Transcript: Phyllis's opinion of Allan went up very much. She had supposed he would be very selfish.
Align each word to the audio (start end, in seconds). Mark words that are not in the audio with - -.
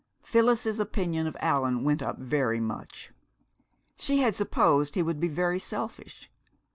Phyllis's 0.23 0.79
opinion 0.79 1.27
of 1.27 1.37
Allan 1.41 1.83
went 1.83 2.01
up 2.01 2.17
very 2.17 2.59
much. 2.59 3.11
She 3.99 4.17
had 4.17 4.33
supposed 4.33 4.95
he 4.95 5.03
would 5.03 5.19
be 5.19 5.27
very 5.27 5.59
selfish. 5.59 6.31